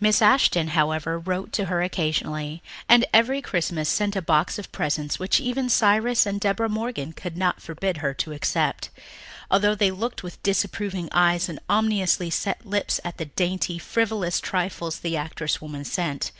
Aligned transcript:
Miss 0.00 0.22
Ashton, 0.22 0.68
however, 0.68 1.18
wrote 1.18 1.52
to 1.52 1.66
her 1.66 1.82
occasionally, 1.82 2.62
and 2.88 3.04
every 3.12 3.42
Christmas 3.42 3.90
sent 3.90 4.16
a 4.16 4.22
box 4.22 4.58
of 4.58 4.72
presents 4.72 5.18
which 5.18 5.38
even 5.38 5.68
Cyrus 5.68 6.24
and 6.24 6.40
Deborah 6.40 6.70
Morgan 6.70 7.12
could 7.12 7.36
not 7.36 7.60
forbid 7.60 7.98
her 7.98 8.14
to 8.14 8.32
accept, 8.32 8.88
although 9.50 9.74
they 9.74 9.90
looked 9.90 10.22
with 10.22 10.42
disapproving 10.42 11.10
eyes 11.12 11.50
and 11.50 11.60
ominously 11.68 12.30
set 12.30 12.64
lips 12.64 13.00
at 13.04 13.18
the 13.18 13.26
dainty, 13.26 13.78
frivolous 13.78 14.40
trifles 14.40 15.00
the 15.00 15.14
actress 15.14 15.60
woman 15.60 15.84
sent. 15.84 16.30